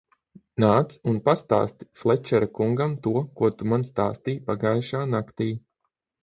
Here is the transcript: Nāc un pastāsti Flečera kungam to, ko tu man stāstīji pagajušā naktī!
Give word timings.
Nāc 0.61 0.93
un 1.11 1.17
pastāsti 1.27 1.87
Flečera 2.03 2.47
kungam 2.61 2.95
to, 3.09 3.13
ko 3.41 3.51
tu 3.59 3.69
man 3.75 3.87
stāstīji 3.91 4.43
pagajušā 4.49 5.05
naktī! 5.13 5.51